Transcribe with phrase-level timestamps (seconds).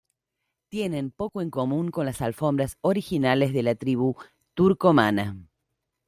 [0.69, 4.15] Tienen poco en común con las alfombras originales de la tribu
[4.55, 5.37] turcomana.